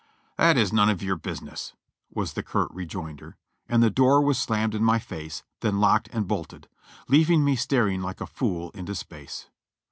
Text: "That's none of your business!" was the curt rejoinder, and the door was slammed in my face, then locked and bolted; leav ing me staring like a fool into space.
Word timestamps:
"That's 0.35 0.73
none 0.73 0.89
of 0.89 1.03
your 1.03 1.15
business!" 1.15 1.73
was 2.15 2.33
the 2.33 2.41
curt 2.41 2.71
rejoinder, 2.71 3.37
and 3.69 3.83
the 3.83 3.91
door 3.91 4.19
was 4.19 4.39
slammed 4.39 4.73
in 4.73 4.83
my 4.83 4.97
face, 4.97 5.43
then 5.59 5.79
locked 5.79 6.09
and 6.11 6.27
bolted; 6.27 6.67
leav 7.07 7.29
ing 7.29 7.45
me 7.45 7.55
staring 7.55 8.01
like 8.01 8.19
a 8.19 8.25
fool 8.25 8.71
into 8.71 8.95
space. 8.95 9.47